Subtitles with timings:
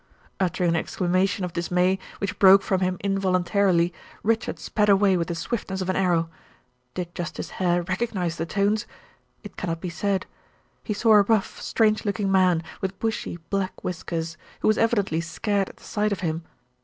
[0.39, 3.93] Uttering an exclamation of dismay, which broke from him involuntarily,
[4.23, 6.27] Richard sped away with the swiftness of an arrow.
[6.95, 8.87] Did Justice Hare recognize the tones?
[9.43, 10.25] It cannot be said.
[10.83, 15.69] He saw a rough, strange looking man, with bushy, black whiskers, who was evidently scared
[15.69, 16.45] at the sight of him.